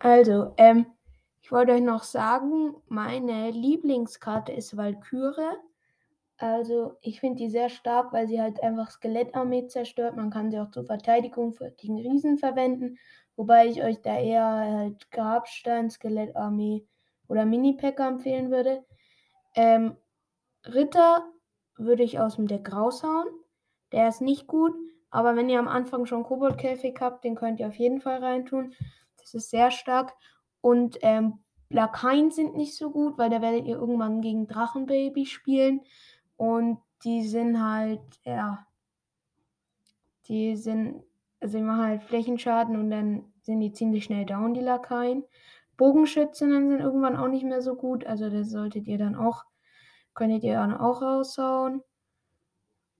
Also, 0.00 0.54
ähm, 0.56 0.86
ich 1.40 1.50
wollte 1.50 1.72
euch 1.72 1.82
noch 1.82 2.02
sagen, 2.02 2.74
meine 2.88 3.50
Lieblingskarte 3.50 4.52
ist 4.52 4.76
Walküre. 4.76 5.56
Also, 6.36 6.96
ich 7.00 7.20
finde 7.20 7.38
die 7.38 7.50
sehr 7.50 7.68
stark, 7.68 8.12
weil 8.12 8.28
sie 8.28 8.40
halt 8.40 8.62
einfach 8.62 8.90
Skelettarmee 8.90 9.66
zerstört. 9.66 10.16
Man 10.16 10.30
kann 10.30 10.50
sie 10.50 10.60
auch 10.60 10.70
zur 10.70 10.84
Verteidigung 10.84 11.56
gegen 11.76 11.98
Riesen 11.98 12.38
verwenden. 12.38 12.98
Wobei 13.34 13.66
ich 13.66 13.82
euch 13.82 14.00
da 14.02 14.18
eher 14.18 14.44
halt 14.44 15.10
Grabstein, 15.10 15.90
Skelettarmee 15.90 16.84
oder 17.28 17.44
Mini-Packer 17.44 18.06
empfehlen 18.06 18.50
würde. 18.50 18.84
Ähm, 19.54 19.96
Ritter 20.66 21.24
würde 21.76 22.02
ich 22.02 22.20
aus 22.20 22.36
dem 22.36 22.46
Deck 22.46 22.72
raushauen. 22.72 23.28
Der 23.92 24.08
ist 24.08 24.20
nicht 24.20 24.46
gut, 24.46 24.74
aber 25.10 25.34
wenn 25.36 25.48
ihr 25.48 25.58
am 25.58 25.68
Anfang 25.68 26.06
schon 26.06 26.24
Koboldkäfig 26.24 26.96
habt, 27.00 27.24
den 27.24 27.34
könnt 27.34 27.60
ihr 27.60 27.68
auf 27.68 27.76
jeden 27.76 28.00
Fall 28.00 28.22
reintun. 28.22 28.74
Das 29.32 29.44
ist 29.44 29.50
sehr 29.50 29.70
stark. 29.70 30.14
Und 30.60 30.98
ähm, 31.02 31.38
Lakaien 31.70 32.30
sind 32.30 32.56
nicht 32.56 32.76
so 32.76 32.90
gut, 32.90 33.18
weil 33.18 33.30
da 33.30 33.42
werdet 33.42 33.66
ihr 33.66 33.76
irgendwann 33.76 34.20
gegen 34.20 34.46
Drachenbaby 34.46 35.26
spielen. 35.26 35.82
Und 36.36 36.78
die 37.04 37.26
sind 37.26 37.62
halt, 37.62 38.00
ja, 38.24 38.66
die 40.26 40.56
sind, 40.56 41.02
also 41.40 41.58
die 41.58 41.64
machen 41.64 41.84
halt 41.84 42.02
Flächenschaden 42.02 42.76
und 42.76 42.90
dann 42.90 43.32
sind 43.42 43.60
die 43.60 43.72
ziemlich 43.72 44.04
schnell 44.04 44.24
down, 44.24 44.54
die 44.54 44.60
Lakaien. 44.60 45.24
Bogenschützinnen 45.76 46.68
sind 46.68 46.80
irgendwann 46.80 47.16
auch 47.16 47.28
nicht 47.28 47.44
mehr 47.44 47.62
so 47.62 47.76
gut, 47.76 48.04
also 48.04 48.28
das 48.28 48.50
solltet 48.50 48.88
ihr 48.88 48.98
dann 48.98 49.14
auch, 49.14 49.44
könntet 50.14 50.42
ihr 50.42 50.54
dann 50.54 50.76
auch 50.76 51.02
raushauen. 51.02 51.82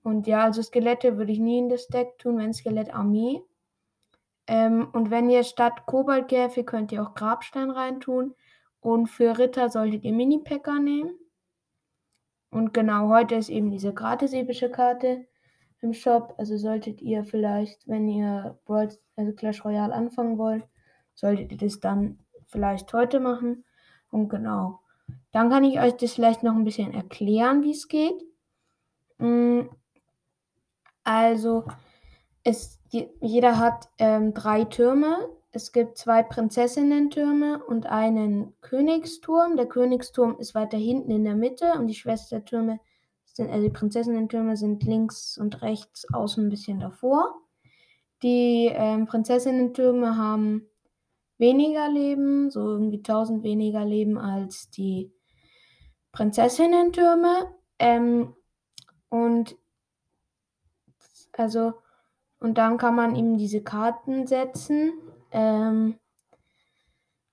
Und 0.02 0.26
ja, 0.26 0.44
also 0.44 0.62
Skelette 0.62 1.18
würde 1.18 1.32
ich 1.32 1.40
nie 1.40 1.58
in 1.58 1.68
das 1.68 1.88
Deck 1.88 2.18
tun, 2.18 2.38
wenn 2.38 2.54
Skelettarmee. 2.54 3.42
Ähm, 4.48 4.88
und 4.92 5.10
wenn 5.10 5.28
ihr 5.30 5.44
statt 5.44 5.86
Koboldkäfig 5.86 6.66
könnt 6.66 6.90
ihr 6.90 7.02
auch 7.02 7.14
Grabstein 7.14 7.70
reintun. 7.70 8.34
Und 8.80 9.08
für 9.08 9.38
Ritter 9.38 9.68
solltet 9.68 10.04
ihr 10.04 10.12
Mini-Packer 10.12 10.80
nehmen. 10.80 11.10
Und 12.50 12.72
genau, 12.72 13.08
heute 13.10 13.34
ist 13.34 13.50
eben 13.50 13.70
diese 13.70 13.92
gratis 13.92 14.32
epische 14.32 14.70
Karte 14.70 15.26
im 15.82 15.92
Shop. 15.92 16.34
Also 16.38 16.56
solltet 16.56 17.02
ihr 17.02 17.24
vielleicht, 17.24 17.86
wenn 17.86 18.08
ihr 18.08 18.58
Brawl, 18.64 18.88
also 19.16 19.32
Clash 19.32 19.64
Royale 19.64 19.92
anfangen 19.92 20.38
wollt, 20.38 20.64
solltet 21.14 21.52
ihr 21.52 21.58
das 21.58 21.80
dann 21.80 22.20
vielleicht 22.46 22.92
heute 22.94 23.20
machen. 23.20 23.64
Und 24.10 24.30
genau. 24.30 24.80
Dann 25.32 25.50
kann 25.50 25.64
ich 25.64 25.78
euch 25.78 25.94
das 25.96 26.14
vielleicht 26.14 26.42
noch 26.42 26.54
ein 26.54 26.64
bisschen 26.64 26.94
erklären, 26.94 27.62
wie 27.62 27.72
es 27.72 27.88
geht. 27.88 28.24
Mm, 29.18 29.62
also, 31.04 31.64
es, 32.44 32.78
jeder 32.90 33.58
hat 33.58 33.88
ähm, 33.98 34.34
drei 34.34 34.64
Türme. 34.64 35.28
Es 35.50 35.72
gibt 35.72 35.98
zwei 35.98 36.22
Prinzessinnen-Türme 36.22 37.64
und 37.64 37.86
einen 37.86 38.54
Königsturm. 38.60 39.56
Der 39.56 39.66
Königsturm 39.66 40.38
ist 40.38 40.54
weiter 40.54 40.78
hinten 40.78 41.10
in 41.10 41.24
der 41.24 41.34
Mitte 41.34 41.72
und 41.74 41.86
die 41.86 41.94
Schwestertürme 41.94 42.80
sind, 43.24 43.50
also 43.50 43.62
die 43.62 43.72
Prinzessinnen-Türme 43.72 44.56
sind 44.56 44.82
links 44.84 45.38
und 45.38 45.62
rechts 45.62 46.06
außen 46.12 46.46
ein 46.46 46.50
bisschen 46.50 46.80
davor. 46.80 47.34
Die 48.22 48.70
ähm, 48.72 49.06
Prinzessinnen-Türme 49.06 50.16
haben 50.16 50.68
weniger 51.38 51.88
Leben, 51.88 52.50
so 52.50 52.60
irgendwie 52.60 52.98
1000 52.98 53.42
weniger 53.44 53.84
Leben 53.84 54.18
als 54.18 54.70
die 54.70 55.12
Prinzessinnen-Türme. 56.12 57.54
Ähm, 57.78 58.34
und 59.08 59.56
also, 61.32 61.74
und 62.40 62.58
dann 62.58 62.78
kann 62.78 62.94
man 62.94 63.16
eben 63.16 63.36
diese 63.36 63.62
Karten 63.62 64.26
setzen. 64.26 64.92
Ähm, 65.32 65.98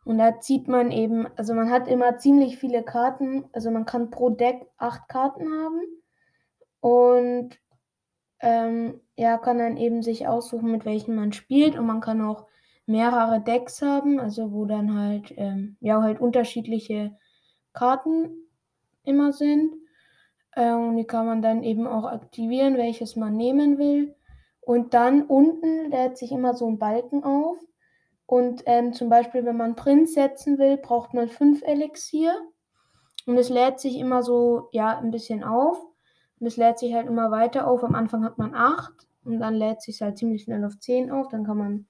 und 0.04 0.18
da 0.18 0.40
zieht 0.40 0.68
man 0.68 0.92
eben, 0.92 1.28
also 1.36 1.54
man 1.54 1.70
hat 1.70 1.88
immer 1.88 2.18
ziemlich 2.18 2.58
viele 2.58 2.84
Karten. 2.84 3.46
Also 3.54 3.72
man 3.72 3.86
kann 3.86 4.12
pro 4.12 4.30
Deck 4.30 4.68
acht 4.78 5.08
Karten 5.08 5.52
haben. 5.52 5.82
Und 6.80 7.60
ähm, 8.40 9.02
ja, 9.16 9.38
kann 9.38 9.58
dann 9.58 9.78
eben 9.78 10.02
sich 10.04 10.28
aussuchen, 10.28 10.72
mit 10.72 10.86
welchen 10.86 11.16
man 11.16 11.34
spielt. 11.34 11.78
Und 11.78 11.86
man 11.86 12.02
kann 12.02 12.22
auch 12.22 12.46
mehrere 12.88 13.42
Decks 13.42 13.82
haben, 13.82 14.20
also 14.20 14.52
wo 14.52 14.66
dann 14.66 14.96
halt, 15.00 15.34
ähm, 15.38 15.78
ja, 15.80 16.02
halt 16.02 16.20
unterschiedliche 16.20 17.16
Karten 17.74 18.30
immer 19.04 19.34
sind. 19.34 19.74
Ähm, 20.56 20.90
und 20.90 20.98
die 20.98 21.06
kann 21.06 21.26
man 21.26 21.42
dann 21.42 21.64
eben 21.64 21.88
auch 21.88 22.06
aktivieren, 22.06 22.78
welches 22.78 23.16
man 23.16 23.36
nehmen 23.36 23.78
will. 23.78 24.16
Und 24.66 24.96
dann 24.96 25.22
unten 25.22 25.92
lädt 25.92 26.18
sich 26.18 26.32
immer 26.32 26.56
so 26.56 26.68
ein 26.68 26.80
Balken 26.80 27.24
auf. 27.24 27.58
Und 28.26 28.64
ähm, 28.66 28.94
zum 28.94 29.10
Beispiel, 29.10 29.46
wenn 29.46 29.58
man 29.58 29.76
Prinz 29.76 30.16
setzen 30.16 30.58
will, 30.58 30.78
braucht 30.78 31.14
man 31.14 31.30
fünf 31.30 31.62
Elixier. 31.62 32.34
Und 33.28 33.38
es 33.38 33.50
lädt 33.50 33.80
sich 33.80 34.00
immer 34.00 34.24
so, 34.24 34.70
ja, 34.72 34.98
ein 34.98 35.12
bisschen 35.12 35.44
auf. 35.44 35.80
Und 36.40 36.48
es 36.48 36.58
lädt 36.58 36.80
sich 36.80 36.96
halt 36.96 37.06
immer 37.06 37.30
weiter 37.30 37.68
auf. 37.68 37.84
Am 37.84 37.94
Anfang 37.94 38.26
hat 38.26 38.40
man 38.40 38.56
acht 38.56 39.08
und 39.24 39.40
dann 39.40 39.54
lädt 39.54 39.84
sich 39.84 40.02
halt 40.02 40.18
ziemlich 40.18 40.44
schnell 40.44 40.66
auf 40.66 40.80
zehn 40.80 41.12
auf. 41.12 41.28
Dann 41.30 41.46
kann 41.46 41.58
man 41.58 41.86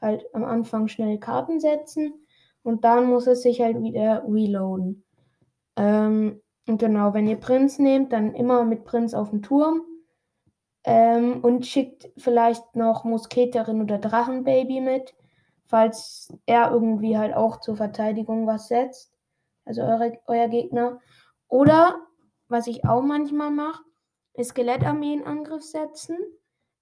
halt 0.00 0.24
am 0.32 0.44
Anfang 0.44 0.86
schnell 0.86 1.18
Karten 1.18 1.58
setzen 1.58 2.14
und 2.62 2.84
dann 2.84 3.06
muss 3.06 3.26
es 3.26 3.42
sich 3.42 3.60
halt 3.60 3.82
wieder 3.82 4.24
reloaden. 4.28 5.04
Ähm, 5.76 6.40
und 6.68 6.78
genau, 6.78 7.14
wenn 7.14 7.26
ihr 7.26 7.36
Prinz 7.36 7.80
nehmt, 7.80 8.12
dann 8.12 8.32
immer 8.34 8.64
mit 8.64 8.84
Prinz 8.84 9.12
auf 9.12 9.30
den 9.30 9.42
Turm 9.42 9.82
ähm, 10.84 11.40
und 11.42 11.66
schickt 11.66 12.10
vielleicht 12.16 12.76
noch 12.76 13.04
Musketerin 13.04 13.82
oder 13.82 13.98
Drachenbaby 13.98 14.80
mit, 14.80 15.14
falls 15.66 16.32
er 16.46 16.70
irgendwie 16.70 17.16
halt 17.16 17.34
auch 17.34 17.60
zur 17.60 17.76
Verteidigung 17.76 18.46
was 18.46 18.68
setzt, 18.68 19.12
also 19.64 19.82
eure, 19.82 20.18
euer 20.26 20.48
Gegner. 20.48 21.00
Oder, 21.48 21.96
was 22.48 22.66
ich 22.66 22.84
auch 22.84 23.02
manchmal 23.02 23.50
mache, 23.50 23.82
ist 24.34 24.50
Skelettarmee 24.50 25.14
in 25.14 25.24
Angriff 25.24 25.62
setzen 25.62 26.16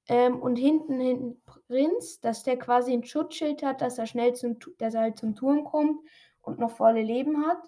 ähm, 0.08 0.40
und 0.40 0.56
hinten 0.56 1.00
hinten 1.00 1.42
Prinz, 1.44 2.20
dass 2.20 2.42
der 2.42 2.58
quasi 2.58 2.92
ein 2.92 3.04
Schutzschild 3.04 3.62
hat, 3.62 3.80
dass 3.80 3.98
er 3.98 4.06
schnell 4.06 4.34
zum, 4.34 4.58
dass 4.78 4.94
er 4.94 5.02
halt 5.02 5.18
zum 5.18 5.34
Turm 5.34 5.64
kommt 5.64 6.00
und 6.42 6.58
noch 6.58 6.70
volle 6.70 7.02
Leben 7.02 7.46
hat. 7.46 7.58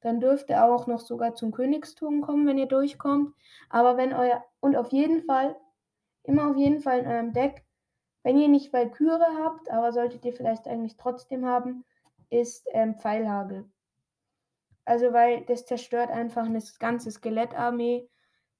Dann 0.00 0.20
dürfte 0.20 0.54
er 0.54 0.72
auch 0.72 0.86
noch 0.86 1.00
sogar 1.00 1.34
zum 1.34 1.52
Königsturm 1.52 2.20
kommen, 2.20 2.46
wenn 2.46 2.58
ihr 2.58 2.66
durchkommt. 2.66 3.34
Aber 3.70 3.96
wenn 3.96 4.12
euer, 4.12 4.44
und 4.60 4.76
auf 4.76 4.92
jeden 4.92 5.22
Fall, 5.24 5.56
immer 6.26 6.50
auf 6.50 6.56
jeden 6.56 6.80
Fall 6.80 7.00
in 7.00 7.06
eurem 7.06 7.32
Deck, 7.32 7.64
wenn 8.22 8.38
ihr 8.38 8.48
nicht 8.48 8.72
Valkyrie 8.72 9.36
habt, 9.38 9.70
aber 9.70 9.92
solltet 9.92 10.24
ihr 10.24 10.32
vielleicht 10.32 10.66
eigentlich 10.66 10.96
trotzdem 10.96 11.46
haben, 11.46 11.84
ist 12.30 12.66
ähm, 12.72 12.96
Pfeilhagel. 12.96 13.70
Also, 14.84 15.12
weil 15.12 15.44
das 15.46 15.66
zerstört 15.66 16.10
einfach 16.10 16.46
eine 16.46 16.62
ganze 16.78 17.10
Skelettarmee 17.10 18.08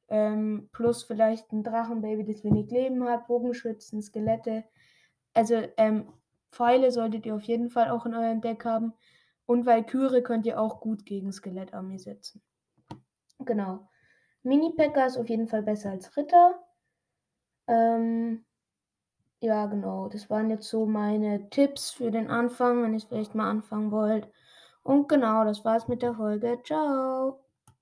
ähm, 0.08 0.68
plus 0.72 1.02
vielleicht 1.02 1.52
ein 1.52 1.62
Drachenbaby, 1.62 2.24
das 2.24 2.44
wenig 2.44 2.70
Leben 2.70 3.04
hat, 3.04 3.26
Bogenschützen, 3.26 4.02
Skelette. 4.02 4.64
Also 5.34 5.62
ähm, 5.76 6.12
Pfeile 6.50 6.90
solltet 6.90 7.26
ihr 7.26 7.34
auf 7.34 7.42
jeden 7.42 7.70
Fall 7.70 7.90
auch 7.90 8.06
in 8.06 8.14
eurem 8.14 8.40
Deck 8.40 8.64
haben. 8.64 8.94
Und 9.46 9.66
Valkyrie 9.66 10.22
könnt 10.22 10.46
ihr 10.46 10.60
auch 10.60 10.80
gut 10.80 11.06
gegen 11.06 11.32
Skelettarmee 11.32 11.98
setzen. 11.98 12.42
Genau. 13.40 13.88
Mini-Packer 14.42 15.06
ist 15.06 15.18
auf 15.18 15.28
jeden 15.28 15.48
Fall 15.48 15.62
besser 15.62 15.90
als 15.90 16.16
Ritter. 16.16 16.65
Ähm, 17.68 18.44
ja, 19.40 19.66
genau. 19.66 20.08
Das 20.08 20.30
waren 20.30 20.50
jetzt 20.50 20.68
so 20.68 20.86
meine 20.86 21.48
Tipps 21.50 21.90
für 21.90 22.10
den 22.10 22.28
Anfang, 22.30 22.82
wenn 22.82 22.94
ihr 22.94 23.00
vielleicht 23.00 23.34
mal 23.34 23.50
anfangen 23.50 23.90
wollt. 23.92 24.28
Und 24.82 25.08
genau, 25.08 25.44
das 25.44 25.64
war's 25.64 25.88
mit 25.88 26.02
der 26.02 26.14
Folge. 26.14 26.60
Ciao. 26.64 27.45